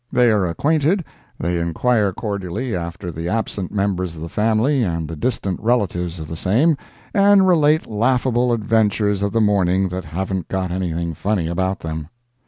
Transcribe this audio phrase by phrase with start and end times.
[0.11, 1.05] They are acquainted.
[1.39, 6.27] They inquire cordially after the absent members of the family and the distant relatives of
[6.27, 6.75] the same,
[7.13, 12.09] and relate laughable adventures of the morning that haven't got anything funny about them.